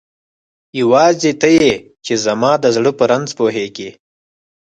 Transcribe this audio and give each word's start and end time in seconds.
یواځی 0.79 1.31
ته 1.41 1.47
یی 1.57 1.73
چی 2.05 2.13
زما 2.25 2.51
د 2.63 2.65
زړه 2.75 2.91
په 2.99 3.03
رنځ 3.11 3.29
پوهیږی 3.37 3.89